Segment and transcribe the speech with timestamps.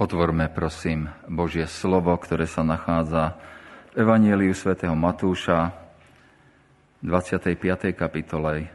[0.00, 3.36] Otvorme, prosím, Božie slovo, ktoré sa nachádza
[3.92, 5.76] v Evanieliu svätého Matúša,
[7.04, 7.92] 25.
[7.92, 8.72] kapitole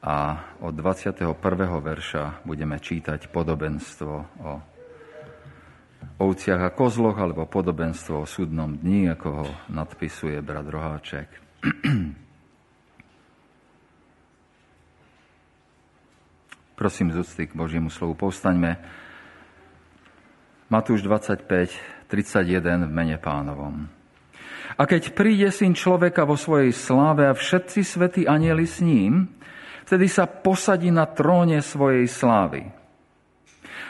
[0.00, 1.28] a od 21.
[1.76, 4.52] verša budeme čítať podobenstvo o
[6.24, 9.44] ovciach a kozloch, alebo podobenstvo o súdnom dni, ako ho
[9.76, 11.28] nadpisuje brat Roháček.
[16.80, 19.04] Prosím z úcty k Božiemu slovu povstaňme.
[20.74, 23.86] Matúš 25, 31 v mene pánovom.
[24.74, 29.30] A keď príde syn človeka vo svojej sláve a všetci svätí anieli s ním,
[29.86, 32.66] vtedy sa posadí na tróne svojej slávy.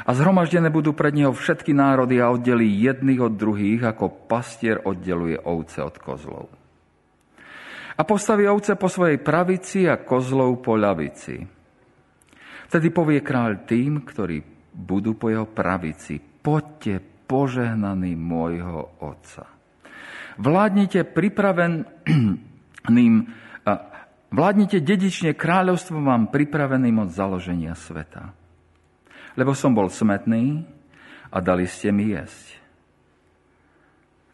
[0.05, 5.41] A zhromaždené budú pred neho všetky národy a oddelí jedných od druhých, ako pastier oddeluje
[5.41, 6.53] ovce od kozlov.
[7.97, 11.41] A postaví ovce po svojej pravici a kozlov po ľavici.
[12.69, 14.37] Vtedy povie kráľ tým, ktorí
[14.77, 19.49] budú po jeho pravici, poďte požehnaný môjho Otca.
[20.37, 23.17] Vládnite pripraveným,
[24.39, 28.37] vládnite dedične kráľovstvo vám pripraveným od založenia sveta.
[29.41, 30.69] Lebo som bol smetný
[31.33, 32.61] a dali ste mi jesť.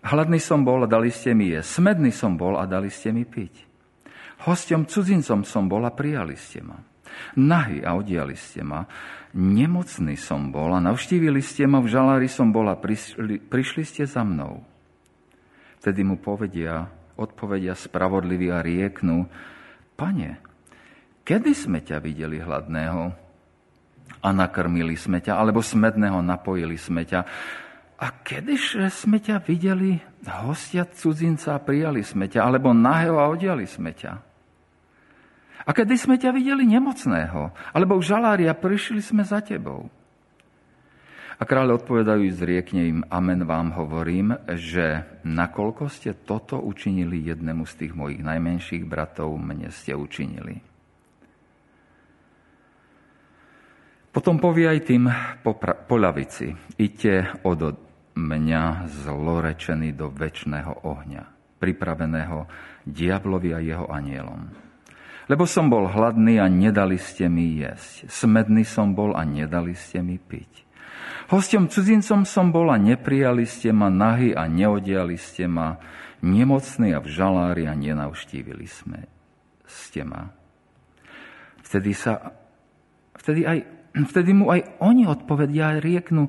[0.00, 1.78] Hladný som bol a dali ste mi jesť.
[1.78, 3.70] Smedný som bol a dali ste mi piť.
[4.48, 6.89] Hostom cudzincom som bol a prijali ste ma.
[7.38, 8.84] Nahy a odiali ste ma.
[9.36, 14.02] Nemocný som bol a navštívili ste ma, v žalári som bol a prišli, prišli ste
[14.06, 14.62] za mnou.
[15.80, 16.84] Vtedy mu povedia,
[17.16, 19.24] odpovedia spravodliví a rieknú,
[19.96, 20.40] Pane,
[21.28, 23.04] kedy sme ťa videli hladného
[24.24, 27.20] a nakrmili sme ťa, alebo smedného napojili sme ťa?
[28.00, 28.56] A kedy
[28.88, 34.29] sme ťa videli hostia cudzinca a prijali sme ťa, alebo nahého a odiali sme ťa?
[35.70, 39.86] A kedy sme ťa videli nemocného, alebo v žalári a prišli sme za tebou.
[41.38, 47.86] A kráľ odpovedajú, zriekne im, amen vám hovorím, že nakoľko ste toto učinili jednému z
[47.86, 50.58] tých mojich najmenších bratov, mne ste učinili.
[54.10, 55.06] Potom povie aj tým
[55.46, 56.50] po, pra- po ľavici,
[56.82, 57.78] idte od
[58.18, 61.22] mňa zlorečený do väčšného ohňa,
[61.62, 62.50] pripraveného
[62.90, 64.69] diablovi a jeho anielom.
[65.30, 68.10] Lebo som bol hladný a nedali ste mi jesť.
[68.10, 70.66] Smedný som bol a nedali ste mi piť.
[71.30, 75.78] Hostom cudzincom som bol a neprijali ste ma nahy a neodiali ste ma
[76.26, 79.06] nemocný a v žalári a nenavštívili sme
[79.70, 80.26] ste ma.
[81.62, 82.34] Vtedy, sa,
[83.14, 83.58] vtedy, aj,
[84.10, 86.26] vtedy mu aj oni odpovedia a rieknú,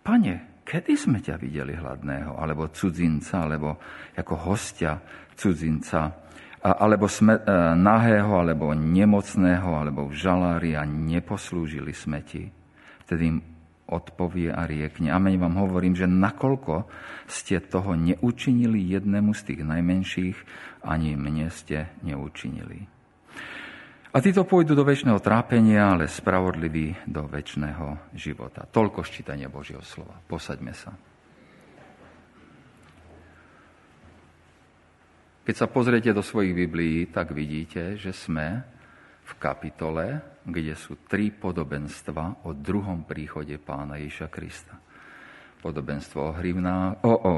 [0.00, 3.76] pane, kedy sme ťa videli hladného, alebo cudzinca, alebo
[4.16, 4.96] ako hostia
[5.36, 6.27] cudzinca,
[6.62, 7.42] alebo sme, e,
[7.78, 12.50] nahého, alebo nemocného, alebo v žalári a neposlúžili sme ti.
[13.06, 13.38] Vtedy im
[13.88, 15.08] odpovie a riekne.
[15.08, 16.84] Amen vám hovorím, že nakoľko
[17.24, 20.36] ste toho neučinili jednému z tých najmenších,
[20.84, 22.84] ani mne ste neučinili.
[24.08, 28.64] A títo pôjdu do väčšného trápenia, ale spravodliví do väčšného života.
[28.64, 30.16] Toľko ščítania Božieho slova.
[30.24, 31.07] Posaďme sa.
[35.48, 38.60] Keď sa pozriete do svojich Biblií, tak vidíte, že sme
[39.24, 44.76] v kapitole, kde sú tri podobenstva o druhom príchode pána Ježa Krista.
[45.64, 47.34] Podobenstvo o, hrivnách, o, o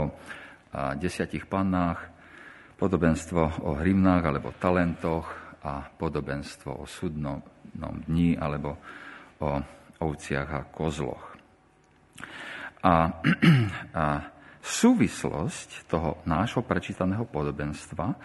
[0.74, 2.02] a desiatich pannách,
[2.82, 5.30] podobenstvo o hrivnách alebo talentoch
[5.62, 7.38] a podobenstvo o súdnom
[8.10, 8.74] dni alebo
[9.38, 9.54] o
[10.02, 11.38] ovciach a kozloch.
[12.82, 13.22] A,
[14.02, 14.06] a
[14.60, 18.16] Súvislosť toho nášho prečítaného podobenstva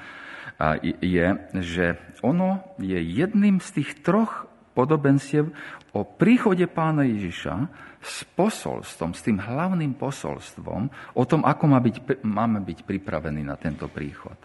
[0.99, 1.27] je,
[1.63, 1.85] že
[2.23, 5.51] ono je jedným z tých troch podobenstiev
[5.95, 7.55] o príchode pána Ježiša
[8.03, 13.55] s posolstvom, s tým hlavným posolstvom o tom, ako má byť, máme byť pripravení na
[13.55, 14.35] tento príchod.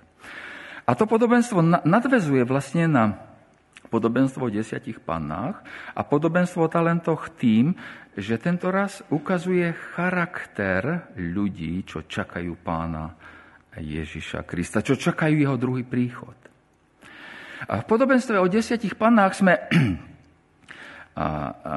[0.87, 3.30] A to podobenstvo nadvezuje vlastne na
[3.91, 5.59] podobenstvo o desiatich pannách
[5.93, 7.75] a podobenstvo o talentoch tým,
[8.15, 13.13] že tento raz ukazuje charakter ľudí, čo čakajú pána
[13.75, 16.35] Ježiša Krista, čo čakajú jeho druhý príchod.
[17.69, 19.67] A v podobenstve o desiatich pannách sme a,
[21.21, 21.77] a, a,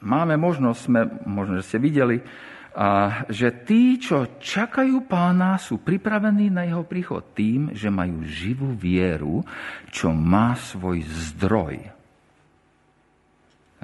[0.00, 2.24] máme možnosť, sme, možno, že ste videli,
[2.70, 8.70] a že tí, čo čakajú pána, sú pripravení na jeho príchod tým, že majú živú
[8.78, 9.42] vieru,
[9.90, 11.76] čo má svoj zdroj.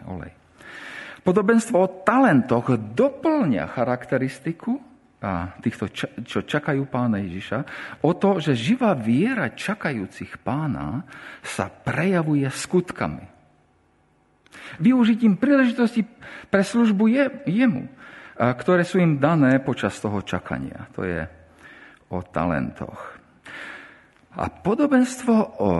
[0.06, 0.32] Olej.
[1.26, 4.78] Podobenstvo o talentoch doplňa charakteristiku
[5.18, 5.90] a týchto,
[6.22, 7.58] čo čakajú pána Ježiša,
[8.06, 11.02] o to, že živá viera čakajúcich pána
[11.42, 13.26] sa prejavuje skutkami.
[14.78, 16.06] Využitím príležitosti
[16.46, 17.90] pre službu je, jemu,
[18.36, 20.88] ktoré sú im dané počas toho čakania.
[20.92, 21.24] To je
[22.12, 23.16] o talentoch.
[24.36, 25.34] A podobenstvo
[25.64, 25.70] o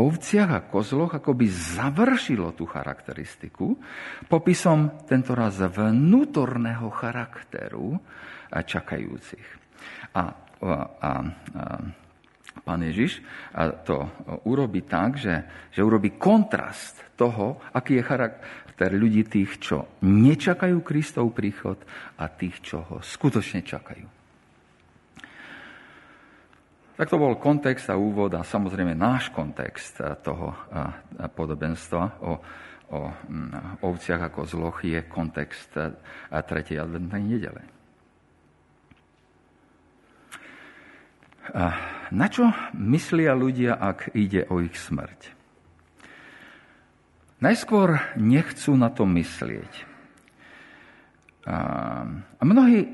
[0.00, 3.76] ovciach a kozloch akoby završilo tú charakteristiku
[4.24, 8.00] popisom tentoraz vnútorného charakteru
[8.48, 9.48] čakajúcich.
[10.16, 10.72] A, a, a,
[11.04, 11.12] a
[12.64, 13.20] pán Ježiš
[13.84, 14.08] to
[14.48, 18.04] urobí tak, že, že urobí kontrast toho, aký je
[18.76, 21.80] charakter ľudí tých, čo nečakajú Kristov príchod
[22.20, 24.04] a tých, čo ho skutočne čakajú.
[26.96, 30.52] Tak to bol kontext a úvod a samozrejme náš kontext toho
[31.32, 32.32] podobenstva o,
[32.92, 33.00] o
[33.84, 36.36] ovciach ako zloch je kontext 3.
[36.76, 37.62] adventnej nedele.
[42.12, 45.35] Na čo myslia ľudia, ak ide o ich smrť?
[47.36, 49.72] Najskôr nechcú na to myslieť.
[51.46, 52.88] A mnohí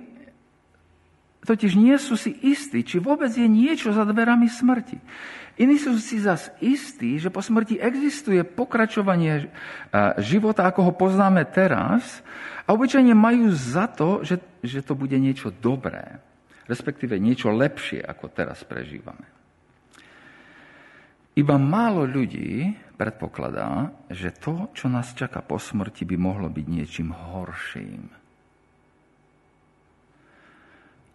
[1.43, 4.99] totiž nie sú si istí, či vôbec je niečo za dverami smrti.
[5.61, 9.53] Iní sú si zas istí, že po smrti existuje pokračovanie
[10.23, 12.25] života, ako ho poznáme teraz,
[12.65, 16.23] a obyčajne majú za to, že, že to bude niečo dobré,
[16.71, 19.42] respektíve niečo lepšie, ako teraz prežívame.
[21.33, 27.11] Iba málo ľudí predpokladá, že to, čo nás čaká po smrti, by mohlo byť niečím
[27.13, 28.23] horším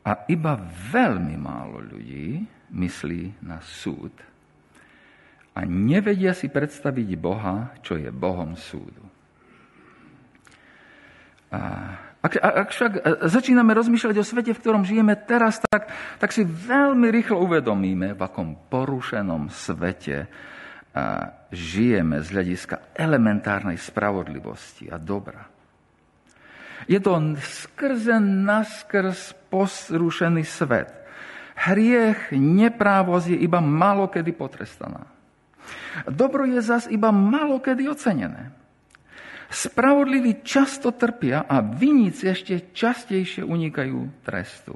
[0.07, 0.55] a iba
[0.95, 4.15] veľmi málo ľudí myslí na súd
[5.51, 9.01] a nevedia si predstaviť Boha, čo je Bohom súdu.
[11.49, 11.91] A
[12.27, 12.91] ak, ak však
[13.31, 15.87] začíname rozmýšľať o svete, v ktorom žijeme teraz, tak,
[16.19, 20.27] tak si veľmi rýchlo uvedomíme, v akom porušenom svete
[21.53, 25.47] žijeme z hľadiska elementárnej spravodlivosti a dobra.
[26.85, 30.93] Je to skrze naskrz posrušený svet.
[31.57, 35.09] Hriech, neprávosť je iba malokedy potrestaná.
[36.05, 38.53] Dobro je zas iba malokedy ocenené.
[39.47, 44.75] Spravodliví často trpia a viníci ešte častejšie unikajú trestu.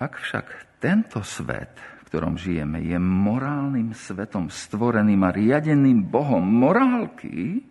[0.00, 7.64] Ak však tento svet, v ktorom žijeme, je morálnym svetom stvoreným a riadeným Bohom morálky,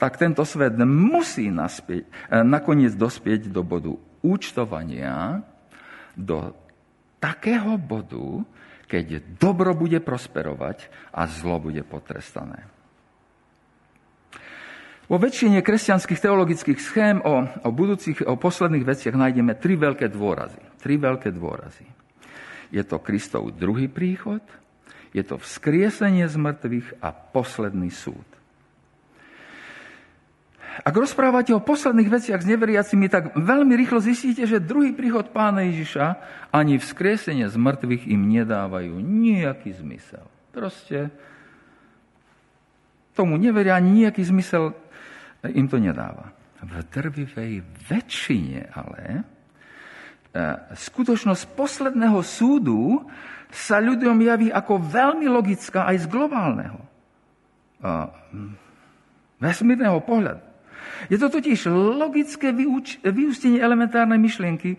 [0.00, 3.94] tak tento svet musí naspieť, eh, nakoniec dospieť do bodu
[4.24, 5.44] účtovania,
[6.16, 6.52] do
[7.20, 8.44] takého bodu,
[8.86, 12.68] keď dobro bude prosperovať a zlo bude potrestané.
[15.04, 20.60] Vo väčšine kresťanských teologických schém o, o budúcich, o posledných veciach nájdeme tri veľké dôrazy.
[20.80, 21.84] Tri veľké dôrazy.
[22.72, 24.40] Je to Kristov druhý príchod,
[25.12, 28.26] je to vzkriesenie z mŕtvych a posledný súd.
[30.82, 35.62] Ak rozprávate o posledných veciach s neveriacimi, tak veľmi rýchlo zistíte, že druhý príchod pána
[35.70, 36.18] Ježiša
[36.50, 40.26] ani vzkriesenie z mŕtvych im nedávajú nejaký zmysel.
[40.50, 41.14] Proste
[43.14, 44.74] tomu neveria, nejaký zmysel
[45.46, 46.34] im to nedáva.
[46.64, 49.22] V drvivej väčšine ale e,
[50.74, 53.04] skutočnosť posledného súdu
[53.54, 56.80] sa ľuďom javí ako veľmi logická aj z globálneho
[59.44, 60.53] vesmírneho pohľadu.
[61.08, 64.76] Je to totiž logické vyuč- vyústenie elementárnej myšlienky,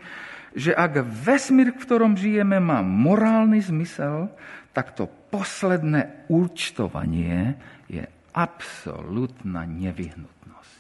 [0.56, 4.32] že ak vesmír, v ktorom žijeme, má morálny zmysel,
[4.72, 7.60] tak to posledné účtovanie
[7.92, 10.75] je absolútna nevyhnutnosť.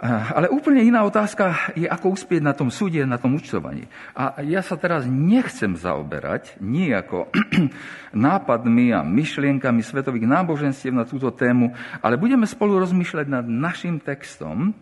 [0.00, 3.84] Ale úplne iná otázka je, ako uspieť na tom súde, na tom účtovaní.
[4.16, 7.28] A ja sa teraz nechcem zaoberať nejako
[8.16, 14.72] nápadmi a myšlienkami svetových náboženstiev na túto tému, ale budeme spolu rozmýšľať nad našim textom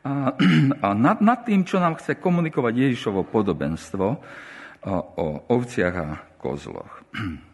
[0.00, 0.32] a,
[0.86, 6.08] a nad, nad tým, čo nám chce komunikovať Ježišovo podobenstvo o, o ovciach a
[6.40, 7.04] kozloch.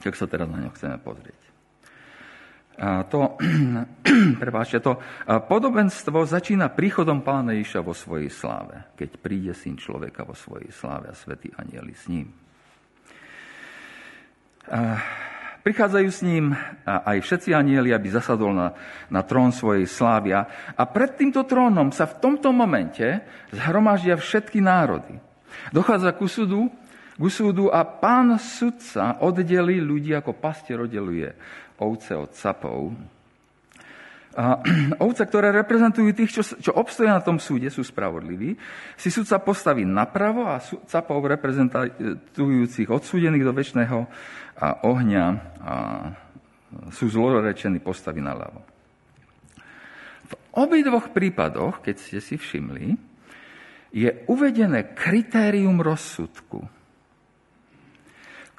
[0.00, 1.39] Tak sa teraz na ňo chceme pozrieť
[2.80, 3.36] to,
[4.42, 4.96] prepáčte, to
[5.28, 11.12] podobenstvo začína príchodom pána Ježiša vo svojej sláve, keď príde syn človeka vo svojej sláve
[11.12, 12.32] a svätí anieli s ním.
[15.60, 16.56] Prichádzajú s ním
[16.88, 18.72] aj všetci anieli, aby zasadol na,
[19.12, 20.32] na trón svojej slávy.
[20.32, 23.20] A pred týmto trónom sa v tomto momente
[23.52, 25.20] zhromaždia všetky národy.
[25.68, 26.72] Dochádza ku súdu,
[27.20, 31.36] ku súdu a pán sudca oddelí ľudí, ako pastier oddeluje
[31.80, 32.92] ovce od capov.
[34.38, 34.62] A
[35.06, 38.54] ovce, ktoré reprezentujú tých, čo, čo obstoja na tom súde, sú spravodliví,
[38.94, 43.98] si sudca postaví napravo a capov reprezentujúcich odsúdených do väčšného
[44.86, 45.24] ohňa
[45.64, 45.74] a
[46.94, 48.62] sú zlorečení postaví naľavo.
[50.30, 52.94] V obidvoch prípadoch, keď ste si všimli,
[53.90, 56.62] je uvedené kritérium rozsudku,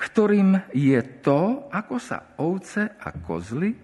[0.01, 3.77] ktorým je to, ako sa ovce a kozly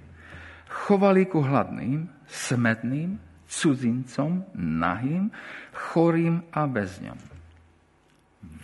[0.66, 5.30] chovali ku hladným, smedným, cudzincom, nahým,
[5.72, 7.20] chorým a bezňom.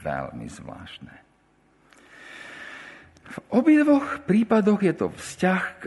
[0.02, 1.16] Veľmi zvláštne.
[3.24, 5.84] V obidvoch prípadoch je to vzťah k,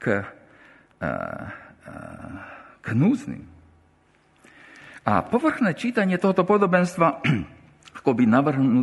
[0.00, 0.24] k, eh,
[1.04, 2.34] eh,
[2.80, 3.44] k núzným.
[5.04, 7.20] A povrchné čítanie tohoto podobenstva
[8.04, 8.28] ako by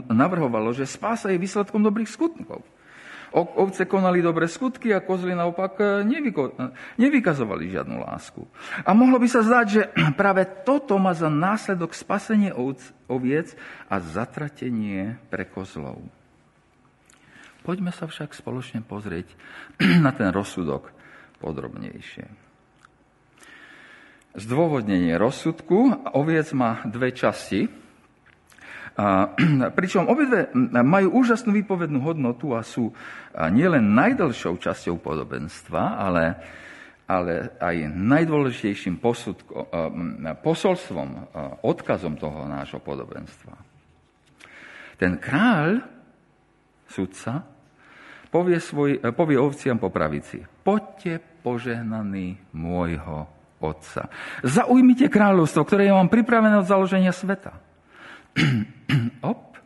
[0.09, 2.65] navrhovalo, že spása je výsledkom dobrých skutkov.
[3.37, 8.43] Ovce konali dobré skutky a kozly naopak e, nevyko, e, nevykazovali žiadnu lásku.
[8.83, 9.81] A mohlo by sa zdať, že
[10.19, 12.51] práve toto má za následok spasenie
[13.07, 13.55] oviec
[13.87, 16.01] a zatratenie pre kozlov.
[17.61, 19.31] Poďme sa však spoločne pozrieť
[20.03, 20.91] na ten rozsudok
[21.39, 22.25] podrobnejšie.
[24.35, 27.80] Zdôvodnenie rozsudku oviec má dve časti.
[29.00, 29.31] A,
[29.77, 30.51] pričom obidve
[30.83, 32.91] majú úžasnú výpovednú hodnotu a sú
[33.31, 36.36] nielen najdlhšou časťou podobenstva, ale,
[37.07, 39.71] ale aj najdôležitejším posudko,
[40.43, 41.10] posolstvom,
[41.63, 43.55] odkazom toho nášho podobenstva.
[45.00, 45.81] Ten kráľ,
[46.86, 47.48] sudca,
[48.29, 53.25] povie, svoj, povie ovciam po pravici, poďte požehnaný môjho
[53.57, 54.12] otca.
[54.45, 57.70] Zaujmite kráľovstvo, ktoré je vám pripravené od založenia sveta.
[59.31, 59.57] Op.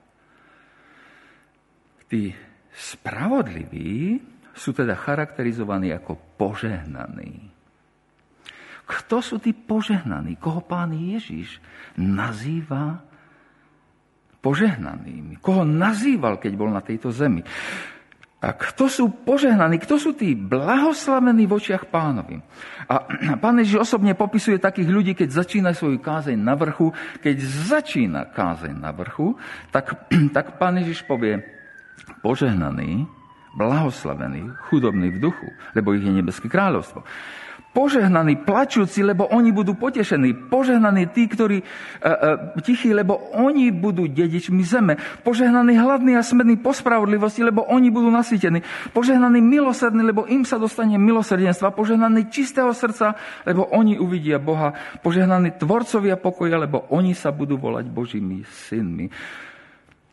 [2.05, 2.31] Tí
[2.75, 4.19] spravodliví
[4.55, 7.51] sú teda charakterizovaní ako požehnaní.
[8.86, 10.38] Kto sú tí požehnaní?
[10.38, 11.57] Koho pán Ježiš
[11.98, 13.01] nazýva
[14.45, 15.41] požehnanými?
[15.41, 17.41] Koho nazýval, keď bol na tejto zemi?
[18.46, 22.38] A kto sú požehnaní, kto sú tí blahoslavení v očiach pánovi?
[22.86, 23.02] A
[23.44, 26.94] pán Ježiš osobne popisuje takých ľudí, keď začína svoju kázeň na vrchu,
[27.25, 29.34] keď začína kázeň na vrchu,
[29.74, 29.98] tak,
[30.38, 31.42] tak pán Ježiš povie,
[32.22, 33.10] požehnaný,
[33.58, 37.02] blahoslavený, chudobný v duchu, lebo ich je nebeské kráľovstvo.
[37.75, 40.48] Požehnaní plačúci, lebo oni budú potešení.
[40.48, 41.65] Požehnaní tí, ktorí e,
[42.08, 44.96] e, tichí, lebo oni budú dedičmi zeme.
[45.27, 48.63] Požehnaní hladní a smední po spravodlivosti, lebo oni budú nasýtení.
[48.96, 51.75] Požehnaní milosrdní, lebo im sa dostane milosrdenstva.
[51.75, 54.72] Požehnaní čistého srdca, lebo oni uvidia Boha.
[55.03, 59.12] Požehnaní tvorcovia pokoja, lebo oni sa budú volať Božími synmi.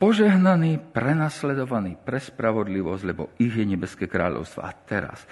[0.03, 4.59] Požehnaní, prenasledovaní pre spravodlivosť, lebo ich je nebeské kráľovstvo.
[4.67, 5.23] A teraz,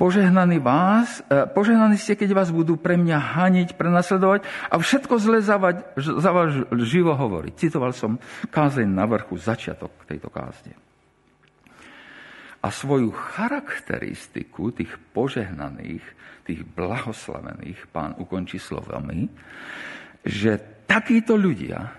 [0.00, 5.44] Požehnaní vás, e, požehnaní ste, keď vás budú pre mňa haniť, prenasledovať a všetko zle
[5.44, 5.60] za,
[6.00, 6.56] za vás
[6.88, 7.52] živo hovoriť.
[7.60, 8.16] Citoval som
[8.48, 10.72] kázeň na vrchu, začiatok tejto kázne.
[12.64, 16.04] A svoju charakteristiku tých požehnaných,
[16.48, 19.28] tých blahoslavených pán ukončí slovami,
[20.24, 20.56] že
[20.88, 21.92] takíto ľudia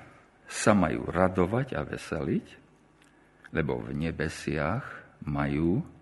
[0.49, 2.47] sa majú radovať a veseliť,
[3.53, 4.85] lebo v nebesiach
[5.29, 6.00] majú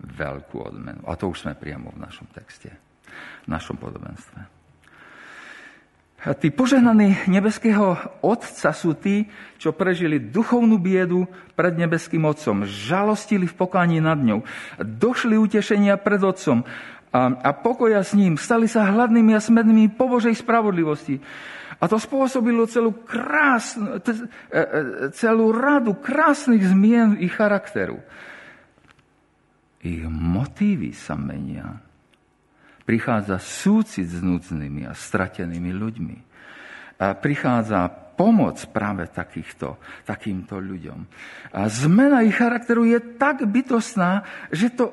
[0.00, 1.02] veľkú odmenu.
[1.04, 2.72] A to už sme priamo v našom texte,
[3.44, 4.60] v našom podobenstve.
[6.20, 9.24] Tí požehnaní nebeského Otca sú tí,
[9.56, 11.24] čo prežili duchovnú biedu
[11.56, 14.44] pred nebeským Otcom, žalostili v pokáni nad ňou,
[14.76, 16.60] došli utešenia pred Otcom
[17.08, 21.24] a, a pokoja s ním, stali sa hladnými a smednými po Božej spravodlivosti.
[21.80, 24.20] A to spôsobilo celú, krásnu, e,
[24.52, 24.62] e,
[25.16, 27.96] celú radu krásnych zmien ich charakteru
[29.80, 31.80] ich motívy sa menia.
[32.84, 36.16] Prichádza súcit s núdznymi a stratenými ľuďmi.
[37.00, 37.88] A prichádza
[38.20, 41.00] pomoc práve takýchto, takýmto ľuďom.
[41.56, 44.92] A zmena ich charakteru je tak bytostná, že to,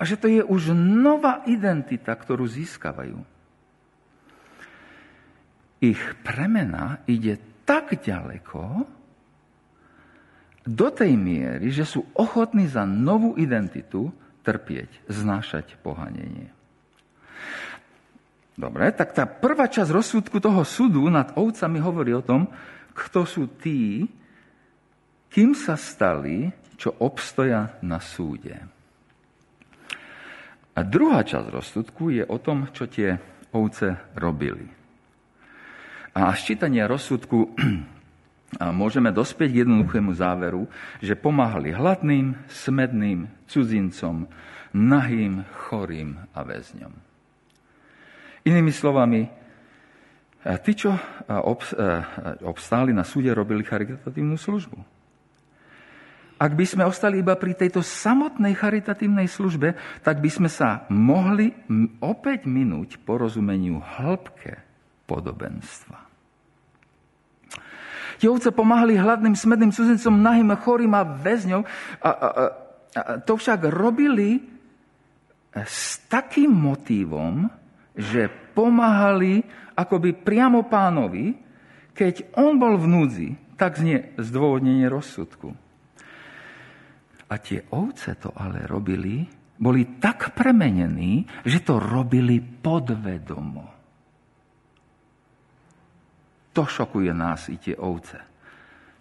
[0.00, 3.20] že to je už nová identita, ktorú získavajú.
[5.84, 7.36] Ich premena ide
[7.68, 8.88] tak ďaleko,
[10.70, 14.14] do tej miery, že sú ochotní za novú identitu
[14.46, 16.54] trpieť, znášať pohanenie.
[18.54, 22.46] Dobre, tak tá prvá časť rozsudku toho súdu nad ovcami hovorí o tom,
[22.92, 24.04] kto sú tí,
[25.32, 28.56] kým sa stali, čo obstoja na súde.
[30.76, 33.16] A druhá časť rozsudku je o tom, čo tie
[33.50, 34.68] ovce robili.
[36.14, 37.56] A z čítania rozsudku
[38.58, 40.66] môžeme dospieť k jednoduchému záveru,
[40.98, 44.26] že pomáhali hladným, smedným, cudzincom,
[44.74, 46.92] nahým, chorým a väzňom.
[48.50, 49.30] Inými slovami,
[50.66, 50.90] tí, čo
[52.42, 54.78] obstáli na súde, robili charitatívnu službu.
[56.40, 61.52] Ak by sme ostali iba pri tejto samotnej charitatívnej službe, tak by sme sa mohli
[62.00, 64.56] opäť minúť porozumeniu hĺbke
[65.04, 66.09] podobenstva.
[68.20, 71.64] Tie ovce pomáhali hladným, smedným cudzincom, nahým, chorým a väzňom.
[72.04, 72.44] A, a, a,
[72.92, 74.44] a to však robili
[75.56, 77.48] s takým motívom,
[77.96, 79.40] že pomáhali
[79.72, 81.32] akoby priamo pánovi,
[81.96, 85.56] keď on bol v núdzi, tak znie zdôvodnenie rozsudku.
[87.30, 89.24] A tie ovce to ale robili,
[89.56, 93.79] boli tak premenení, že to robili podvedomo.
[96.54, 98.18] To šokuje nás i tie ovce.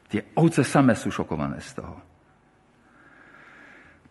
[0.09, 1.95] Tie ovce same sú šokované z toho.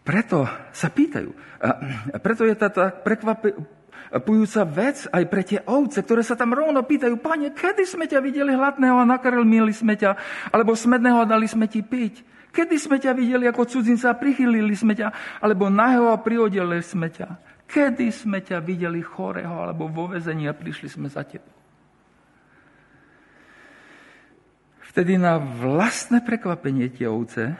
[0.02, 1.30] Preto sa pýtajú.
[1.60, 7.20] A preto je tá, prekvapujúca vec aj pre tie ovce, ktoré sa tam rovno pýtajú,
[7.20, 10.16] pane, kedy sme ťa videli hladného a nakrmili sme ťa,
[10.48, 12.24] alebo smedného a dali sme ti piť?
[12.48, 15.12] Kedy sme ťa videli ako cudzinca a prichylili sme ťa,
[15.44, 17.28] alebo nahého a priodeli sme ťa?
[17.68, 21.57] Kedy sme ťa videli chorého alebo vo vezení a prišli sme za tebou?
[24.98, 27.54] Vtedy na vlastné prekvapenie tie ovce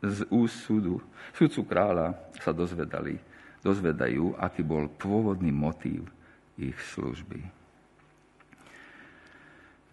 [0.00, 0.96] z úst súdu,
[1.36, 3.20] súdcu kráľa sa dozvedali,
[3.60, 6.08] dozvedajú, aký bol pôvodný motív
[6.56, 7.36] ich služby.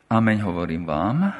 [0.07, 1.35] Ameň hovorím vám,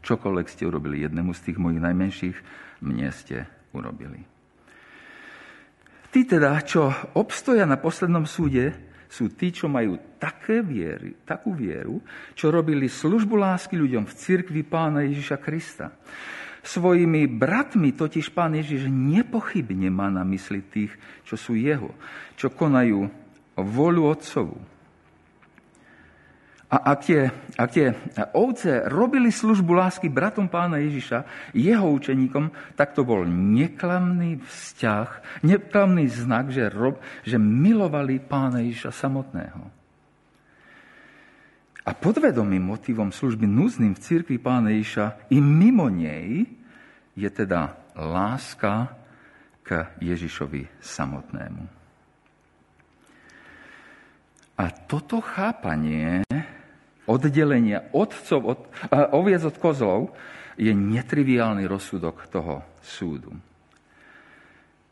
[0.00, 2.36] Čokoľvek ste urobili jednému z tých mojich najmenších,
[2.80, 3.44] mne ste
[3.76, 4.24] urobili.
[6.08, 8.72] Tí teda, čo obstoja na poslednom súde,
[9.06, 12.02] sú tí, čo majú také viery, takú vieru,
[12.34, 15.94] čo robili službu lásky ľuďom v cirkvi pána Ježiša Krista.
[16.66, 20.90] Svojimi bratmi totiž pán Ježiš nepochybne má na mysli tých,
[21.22, 21.94] čo sú jeho,
[22.34, 23.06] čo konajú
[23.54, 24.75] voľu Otcovu.
[26.66, 27.94] A ak tie, ak tie
[28.34, 31.22] ovce robili službu lásky bratom pána Ježiša,
[31.54, 38.90] jeho učeníkom, tak to bol neklamný vzťah, neklamný znak, že, rob, že milovali pána Ježiša
[38.90, 39.62] samotného.
[41.86, 46.50] A podvedomým motivom služby núzným v cirkvi pána Ježiša i mimo nej
[47.14, 48.90] je teda láska
[49.62, 51.62] k Ježišovi samotnému.
[54.58, 56.25] A toto chápanie
[57.06, 58.60] oddelenia otcov od,
[59.14, 60.12] oviec od kozlov
[60.58, 63.32] je netriviálny rozsudok toho súdu.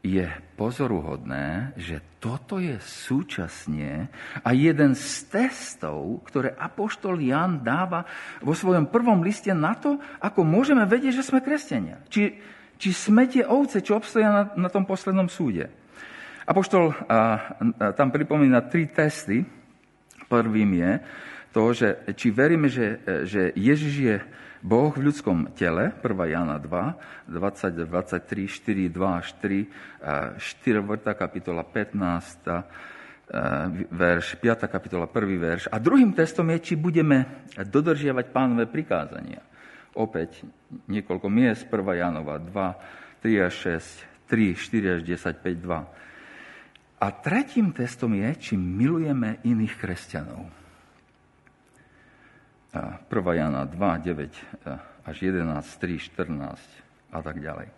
[0.05, 0.29] Je
[0.61, 4.13] pozoruhodné, že toto je súčasne
[4.45, 8.05] a jeden z testov, ktoré Apoštol Jan dáva
[8.45, 12.05] vo svojom prvom liste na to, ako môžeme vedieť, že sme kresťania.
[12.13, 12.37] Či,
[12.77, 15.73] či sme tie ovce, čo obstoja na, na tom poslednom súde.
[16.45, 17.21] Apoštol a, a,
[17.97, 19.41] tam pripomína tri testy.
[20.29, 20.93] Prvým je,
[21.55, 24.19] to, že či veríme, že, že Ježiš je
[24.59, 26.35] Boh v ľudskom tele, 1.
[26.35, 29.71] Jana 2, 20, 23, 4, 2 až 3,
[30.41, 31.15] 4.
[31.15, 32.51] kapitola 15,
[33.93, 34.67] verš, 5.
[34.67, 35.15] kapitola 1.
[35.39, 35.63] verš.
[35.71, 39.45] A druhým testom je, či budeme dodržiavať pánové prikázania.
[39.95, 40.43] Opäť
[40.91, 41.79] niekoľko miest, 1.
[41.95, 47.05] Janova 2, 3 až 6, 3, 4 až 10, 5, 2.
[47.05, 50.64] A tretím testom je, či milujeme iných kresťanov.
[52.75, 53.39] 1.
[53.39, 56.59] Jana 2, 9 až 11, 3, 14
[57.15, 57.69] a tak ďalej.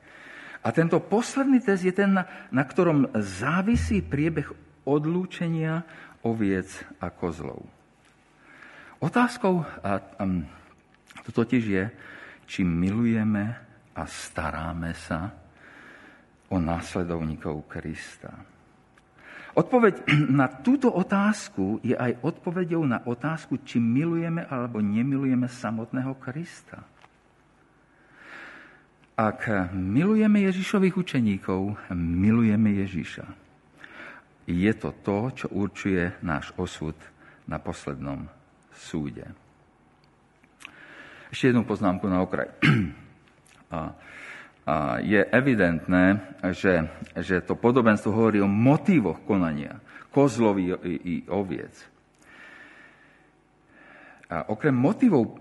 [0.65, 4.51] A tento posledný test je ten, na, na ktorom závisí priebeh
[4.83, 5.87] odlúčenia
[6.27, 7.63] oviec a kozlov.
[8.99, 10.43] Otázkou a, um,
[11.29, 11.85] to totiž je,
[12.49, 13.45] či milujeme
[13.95, 15.31] a staráme sa
[16.49, 18.56] o následovníkov Krista.
[19.57, 20.05] Odpoveď
[20.41, 26.85] na túto otázku je aj odpovedou na otázku, či milujeme alebo nemilujeme samotného Krista.
[29.17, 33.25] Ak milujeme Ježišových učeníkov, milujeme Ježiša.
[34.45, 36.93] Je to to, čo určuje náš osud
[37.49, 38.29] na poslednom
[38.77, 39.25] súde.
[41.33, 42.53] Ešte jednu poznámku na okraj.
[43.75, 43.97] A
[45.07, 46.19] je evidentné,
[46.51, 49.79] že, že to podobenstvo hovorí o motívoch konania
[50.11, 50.75] kozlovi
[51.07, 51.77] i oviec.
[54.27, 55.39] A okrem motivov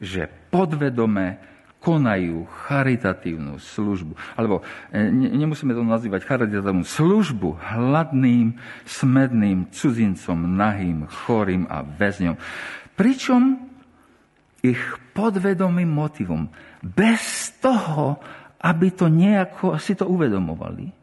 [0.00, 1.36] že podvedome
[1.80, 4.12] konajú charitatívnu službu.
[4.36, 4.60] Alebo
[4.92, 12.36] e, nemusíme to nazývať charitatívnu službu hladným, smedným cudzincom, nahým, chorým a väzňom.
[12.96, 13.42] Pričom
[14.60, 14.80] ich
[15.16, 16.52] podvedomým motivom,
[16.84, 18.20] bez toho,
[18.60, 20.99] aby to nejako si to uvedomovali,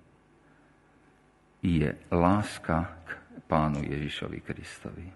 [1.62, 3.10] je láska k
[3.50, 5.08] pánu Ježišovi Kristovi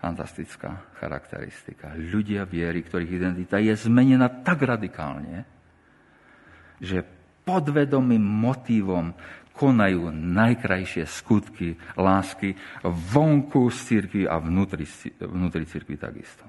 [0.00, 1.92] fantastická charakteristika.
[1.92, 5.44] Ľudia viery, ktorých identita je zmenená tak radikálne,
[6.80, 7.04] že
[7.44, 9.12] podvedomým motivom
[9.52, 12.56] konajú najkrajšie skutky lásky
[12.88, 14.88] vonku z církvy a vnútri,
[15.20, 16.48] vnútri církvy takisto.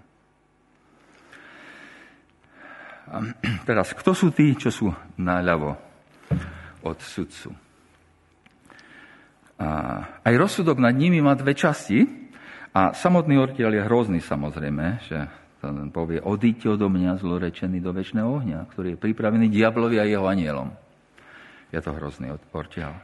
[3.67, 4.87] teraz, kto sú tí, čo sú
[5.19, 5.90] naľavo
[6.85, 7.49] od sudcu?
[9.61, 9.69] A
[10.25, 12.05] aj rozsudok nad nimi má dve časti.
[12.71, 15.27] A samotný ortiel je hrozný samozrejme, že
[15.61, 20.25] ten povie, odíďte odo mňa zlorečený do väčšného ohňa, ktorý je pripravený diablovi a jeho
[20.25, 20.73] anielom.
[21.69, 22.97] Je to hrozný ortiel.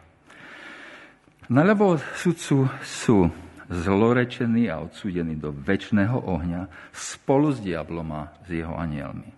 [1.47, 3.29] Naľavo sudcu sú
[3.69, 9.29] zlorečení a odsúdení do väčšného ohňa spolu s diablom a s jeho anielmi.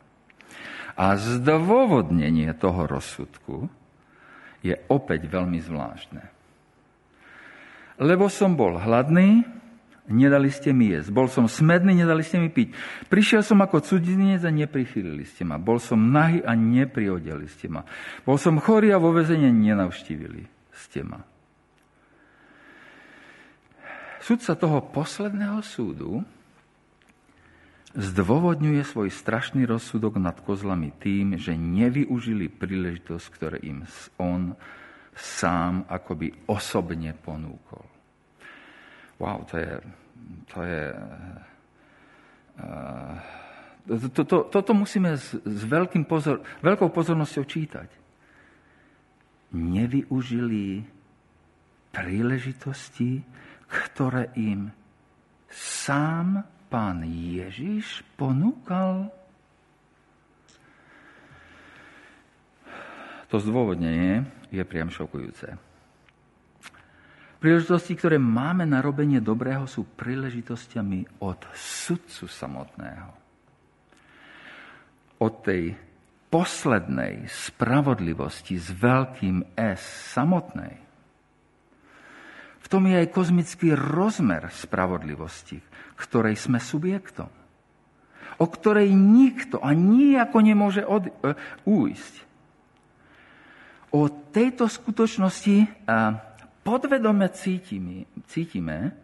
[0.95, 3.69] A zdôvodnenie toho rozsudku
[4.59, 6.23] je opäť veľmi zvláštne.
[7.99, 9.43] Lebo som bol hladný,
[10.07, 11.11] nedali ste mi jesť.
[11.11, 12.71] Bol som smedný, nedali ste mi piť.
[13.11, 15.59] Prišiel som ako cudzinec a neprichylili ste ma.
[15.59, 17.83] Bol som nahý a nepriodeli ste ma.
[18.23, 21.19] Bol som chorý a vo vezenie nenavštívili ste ma.
[24.19, 26.23] Sudca toho posledného súdu
[27.97, 33.81] zdôvodňuje svoj strašný rozsudok nad kozlami tým, že nevyužili príležitosť, ktoré im
[34.21, 34.53] on
[35.17, 37.85] sám akoby osobne ponúkol.
[39.17, 39.73] Wow, to je...
[40.53, 40.83] To je
[42.61, 43.17] uh,
[44.13, 47.89] to, to, toto musíme s, s veľkým pozor, veľkou pozornosťou čítať.
[49.57, 50.85] Nevyužili
[51.89, 53.25] príležitosti,
[53.65, 54.69] ktoré im
[55.49, 59.09] sám pán Ježiš ponúkal.
[63.29, 65.57] To zdôvodnenie je priam šokujúce.
[67.39, 73.09] Príležitosti, ktoré máme na robenie dobrého, sú príležitostiami od sudcu samotného.
[75.23, 75.77] Od tej
[76.29, 80.88] poslednej spravodlivosti s veľkým S samotnej.
[82.59, 85.59] V tom je aj kozmický rozmer spravodlivosti,
[85.95, 87.31] ktorej sme subjektom.
[88.39, 91.35] O ktorej nikto a nijako nemôže od, uh,
[91.67, 92.13] újsť.
[93.91, 96.15] O tejto skutočnosti uh,
[96.63, 98.95] podvedome cítime, cítime,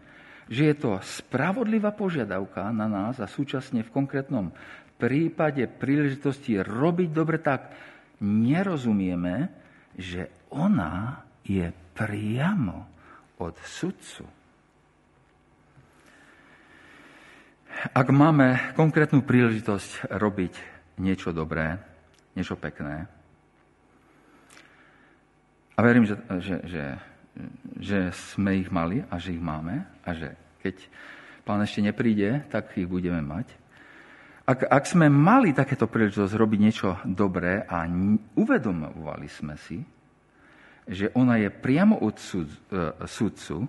[0.46, 4.54] že je to spravodlivá požiadavka na nás a súčasne v konkrétnom
[4.96, 7.74] prípade príležitosti robiť dobre, tak
[8.24, 9.52] nerozumieme,
[9.98, 12.95] že ona je priamo
[13.42, 14.24] od sudcu.
[17.92, 20.54] Ak máme konkrétnu príležitosť robiť
[21.00, 21.76] niečo dobré,
[22.34, 23.12] niečo pekné,
[25.76, 26.84] a verím, že, že, že
[27.80, 30.32] že sme ich mali a že ich máme a že
[30.64, 30.76] keď
[31.44, 33.48] pán ešte nepríde, tak ich budeme mať.
[34.46, 37.90] Ak, ak sme mali takéto príležitosť robiť niečo dobré a
[38.38, 39.82] uvedomovali sme si,
[40.86, 43.66] že ona je priamo od sud, uh, sudcu,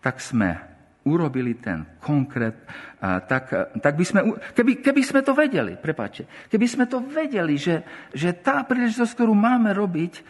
[0.00, 0.56] tak sme
[1.02, 4.20] urobili ten konkrét, uh, tak, uh, tak by sme,
[4.56, 7.84] keby, keby sme to vedeli, prepáčte, keby sme to vedeli, že,
[8.16, 10.24] že tá príležitosť, ktorú máme robiť,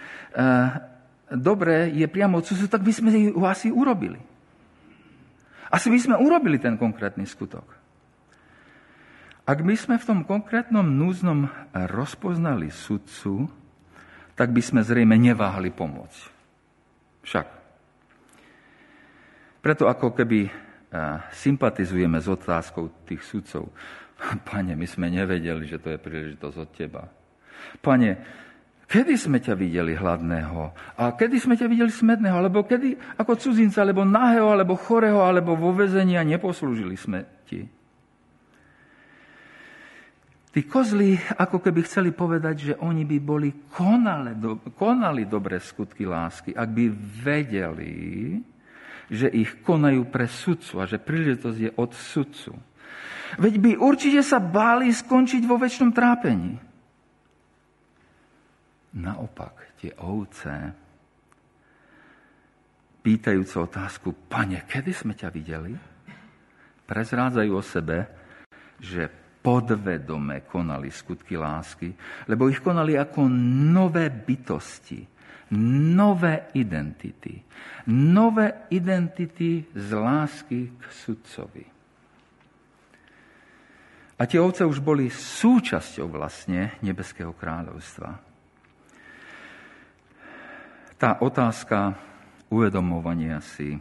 [1.32, 4.20] dobré je priamo od sudcu, tak by sme ho asi urobili.
[5.72, 7.64] Asi by sme urobili ten konkrétny skutok.
[9.42, 13.48] Ak by sme v tom konkrétnom núznom rozpoznali sudcu,
[14.32, 16.20] tak by sme zrejme neváhali pomôcť.
[17.22, 17.46] Však.
[19.62, 20.50] Preto ako keby
[21.32, 23.72] sympatizujeme s otázkou tých sudcov.
[24.48, 27.02] Pane, my sme nevedeli, že to je príležitosť od teba.
[27.80, 28.10] Pane,
[28.90, 30.60] kedy sme ťa videli hladného?
[30.98, 32.36] A kedy sme ťa videli smedného?
[32.36, 37.64] Alebo kedy ako cudzinca, alebo nahého, alebo chorého, alebo vo vezení a neposlúžili sme ti?
[40.52, 44.36] Tí kozli ako keby chceli povedať, že oni by boli konali,
[44.76, 46.84] konali dobré skutky lásky, ak by
[47.24, 47.96] vedeli,
[49.08, 52.52] že ich konajú pre sudcu a že príležitosť je od sudcu.
[53.40, 56.60] Veď by určite sa báli skončiť vo väčšnom trápení.
[58.92, 60.52] Naopak, tie ovce,
[63.00, 65.72] pýtajúce otázku, pane, kedy sme ťa videli?
[66.84, 68.04] Prezrádzajú o sebe,
[68.76, 71.90] že podvedome konali skutky lásky,
[72.30, 73.26] lebo ich konali ako
[73.74, 75.02] nové bytosti,
[75.98, 77.42] nové identity.
[77.90, 81.66] Nové identity z lásky k sudcovi.
[84.16, 88.22] A tie ovce už boli súčasťou vlastne Nebeského kráľovstva.
[90.94, 91.98] Tá otázka
[92.46, 93.74] uvedomovania si,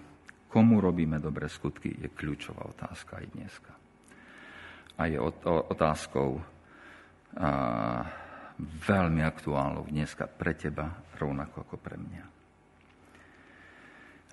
[0.50, 3.81] komu robíme dobré skutky, je kľúčová otázka aj dneska.
[4.98, 5.18] A je
[5.72, 6.44] otázkou a,
[8.62, 12.24] veľmi aktuálnou dneska pre teba, rovnako ako pre mňa.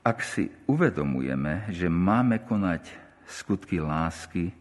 [0.04, 2.88] Ak si uvedomujeme, že máme konať
[3.28, 4.52] skutky lásky,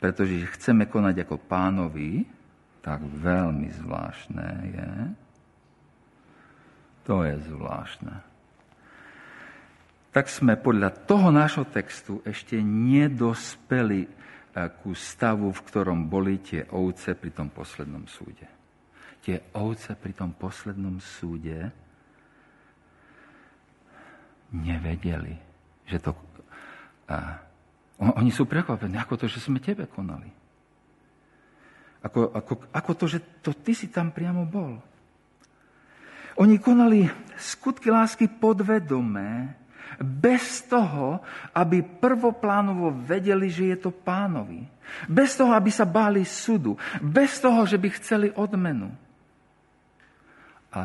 [0.00, 2.24] pretože chceme konať ako pánovi,
[2.80, 4.90] tak veľmi zvláštne je,
[7.02, 8.14] to je zvláštne.
[10.16, 14.08] Tak sme podľa toho nášho textu ešte nedospeli
[14.56, 18.48] ku stavu, v ktorom boli tie ovce pri tom poslednom súde.
[19.20, 21.68] Tie ovce pri tom poslednom súde
[24.56, 25.36] nevedeli,
[25.84, 26.16] že to...
[27.12, 27.36] A,
[28.00, 30.28] oni sú prekvapení, ako to, že sme tebe konali.
[32.04, 34.78] Ako, ako, ako to, že to ty si tam priamo bol.
[36.36, 39.56] Oni konali skutky lásky podvedomé,
[40.02, 41.22] bez toho,
[41.56, 44.66] aby prvoplánovo vedeli, že je to pánovi.
[45.08, 46.76] Bez toho, aby sa báli súdu.
[47.00, 48.90] Bez toho, že by chceli odmenu.
[50.76, 50.80] A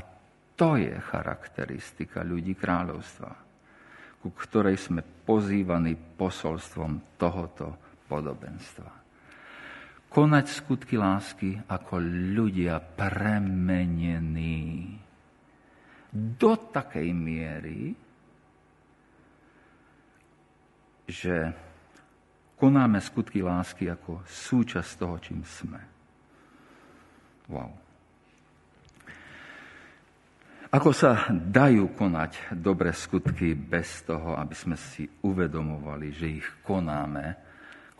[0.56, 3.32] to je charakteristika ľudí kráľovstva,
[4.22, 9.02] ku ktorej sme pozývaní posolstvom tohoto podobenstva.
[10.12, 12.04] Konať skutky lásky ako
[12.36, 14.92] ľudia premenení
[16.12, 17.96] do takej miery,
[21.12, 21.52] že
[22.56, 25.82] konáme skutky lásky ako súčasť toho, čím sme.
[27.52, 27.76] Wow.
[30.72, 37.36] Ako sa dajú konať dobré skutky bez toho, aby sme si uvedomovali, že ich konáme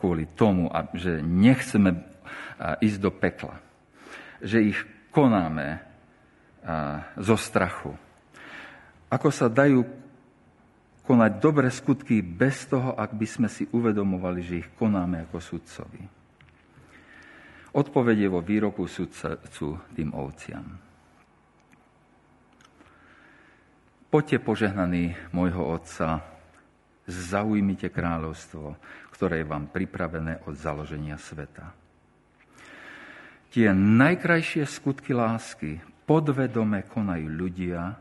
[0.00, 1.92] kvôli tomu, že nechceme
[2.80, 3.60] ísť do pekla.
[4.40, 4.78] Že ich
[5.12, 5.84] konáme
[7.20, 7.92] zo strachu.
[9.12, 9.84] Ako sa dajú
[11.02, 16.02] konať dobré skutky bez toho, ak by sme si uvedomovali, že ich konáme ako sudcovi.
[17.72, 20.66] Odpovedie vo výroku sudcu tým ovciam.
[24.12, 26.20] Poďte požehnaní môjho Otca,
[27.08, 28.76] zaujmite kráľovstvo,
[29.08, 31.72] ktoré je vám pripravené od založenia sveta.
[33.48, 37.96] Tie najkrajšie skutky lásky podvedome konajú ľudia,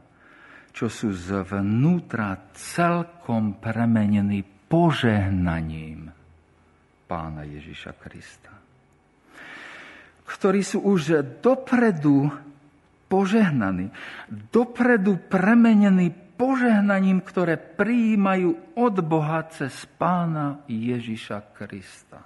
[0.71, 6.11] čo sú zvnútra celkom premenení požehnaním
[7.05, 8.55] pána Ježiša Krista.
[10.23, 12.31] Ktorí sú už dopredu
[13.11, 13.91] požehnaní,
[14.31, 22.23] dopredu premenení požehnaním, ktoré prijímajú od Boha cez pána Ježiša Krista.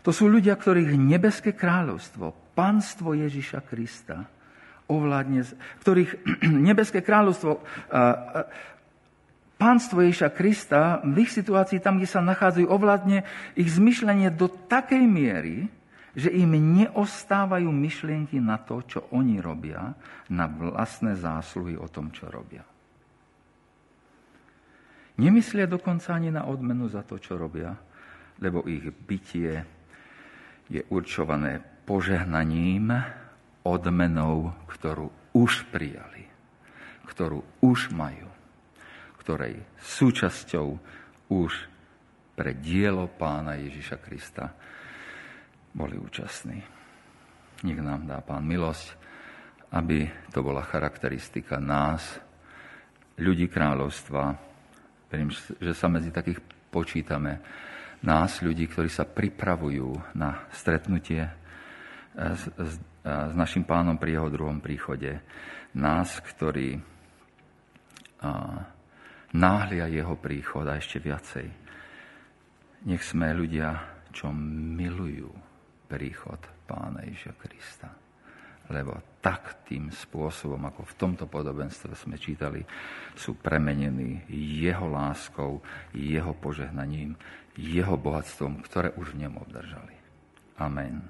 [0.00, 4.35] To sú ľudia, ktorých nebeské kráľovstvo, panstvo Ježiša Krista
[4.86, 5.42] ovládne,
[5.82, 6.10] ktorých
[6.70, 7.62] nebeské kráľovstvo,
[9.56, 13.24] pánstvo Ježiša Krista v ich situácii, tam, kde sa nachádzajú, ovládne
[13.56, 15.66] ich zmyšľanie do takej miery,
[16.16, 19.92] že im neostávajú myšlienky na to, čo oni robia,
[20.32, 22.64] na vlastné zásluhy o tom, čo robia.
[25.16, 27.72] Nemyslia dokonca ani na odmenu za to, čo robia,
[28.40, 29.64] lebo ich bytie
[30.68, 32.92] je určované požehnaním,
[33.66, 36.22] odmenou, ktorú už prijali,
[37.10, 38.30] ktorú už majú,
[39.18, 40.66] ktorej súčasťou
[41.34, 41.52] už
[42.38, 44.54] pre dielo pána Ježiša Krista
[45.74, 46.62] boli účastní.
[47.66, 48.86] Nech nám dá pán milosť,
[49.74, 52.22] aby to bola charakteristika nás,
[53.18, 54.36] ľudí kráľovstva.
[55.08, 57.40] Verím, že sa medzi takých počítame
[58.04, 61.24] nás, ľudí, ktorí sa pripravujú na stretnutie
[62.16, 62.72] s, s,
[63.04, 65.20] s našim pánom pri jeho druhom príchode.
[65.76, 66.80] Nás, ktorí
[69.36, 71.46] náhlia jeho príchod a ešte viacej.
[72.88, 73.76] Nech sme ľudia,
[74.10, 75.28] čo milujú
[75.86, 78.06] príchod pána Ježia Krista
[78.70, 82.62] lebo tak tým spôsobom, ako v tomto podobenstve sme čítali,
[83.14, 85.62] sú premenení jeho láskou,
[85.94, 87.14] jeho požehnaním,
[87.54, 89.94] jeho bohatstvom, ktoré už v ňom obdržali.
[90.58, 91.02] Amen.